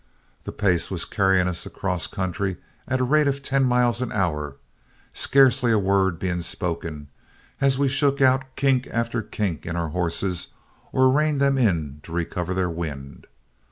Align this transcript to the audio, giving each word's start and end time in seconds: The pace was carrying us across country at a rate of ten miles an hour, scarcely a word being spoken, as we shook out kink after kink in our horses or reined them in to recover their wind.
The 0.45 0.51
pace 0.51 0.89
was 0.89 1.05
carrying 1.05 1.47
us 1.47 1.63
across 1.67 2.07
country 2.07 2.57
at 2.87 2.99
a 2.99 3.03
rate 3.03 3.27
of 3.27 3.43
ten 3.43 3.63
miles 3.65 4.01
an 4.01 4.11
hour, 4.11 4.55
scarcely 5.13 5.71
a 5.71 5.77
word 5.77 6.17
being 6.17 6.41
spoken, 6.41 7.09
as 7.61 7.77
we 7.77 7.87
shook 7.87 8.19
out 8.19 8.55
kink 8.55 8.87
after 8.87 9.21
kink 9.21 9.63
in 9.63 9.75
our 9.75 9.89
horses 9.89 10.47
or 10.91 11.11
reined 11.11 11.39
them 11.39 11.55
in 11.59 11.99
to 12.01 12.11
recover 12.13 12.55
their 12.55 12.67
wind. 12.67 13.27